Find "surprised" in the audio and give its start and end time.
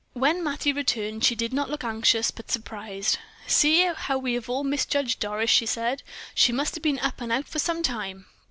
2.49-3.19